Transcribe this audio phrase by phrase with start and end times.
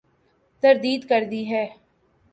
[0.63, 1.65] تردید کر دی ہے۔